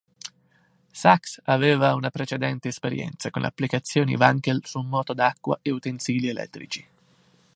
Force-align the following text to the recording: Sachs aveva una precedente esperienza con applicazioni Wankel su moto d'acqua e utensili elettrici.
Sachs 0.93 1.39
aveva 1.43 1.93
una 1.93 2.09
precedente 2.09 2.67
esperienza 2.67 3.29
con 3.29 3.43
applicazioni 3.45 4.15
Wankel 4.15 4.65
su 4.65 4.79
moto 4.81 5.13
d'acqua 5.13 5.59
e 5.61 5.69
utensili 5.69 6.27
elettrici. 6.27 6.87